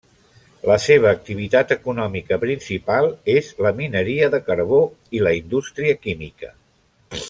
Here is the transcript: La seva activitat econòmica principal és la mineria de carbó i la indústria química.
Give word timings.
La 0.69 0.77
seva 0.85 1.11
activitat 1.17 1.73
econòmica 1.75 2.39
principal 2.45 3.11
és 3.37 3.53
la 3.67 3.75
mineria 3.83 4.33
de 4.37 4.43
carbó 4.51 4.83
i 5.19 5.23
la 5.29 5.39
indústria 5.45 6.05
química. 6.07 6.55